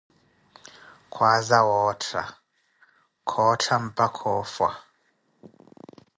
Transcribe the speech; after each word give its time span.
Khwaaza 1.13 1.59
wootta, 1.67 2.21
khoota, 3.29 3.73
mpakha 3.85 4.25
ofha. 4.41 4.69